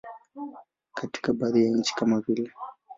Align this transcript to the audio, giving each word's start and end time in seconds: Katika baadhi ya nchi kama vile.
Katika 0.93 1.33
baadhi 1.33 1.65
ya 1.65 1.71
nchi 1.71 1.95
kama 1.95 2.19
vile. 2.19 2.51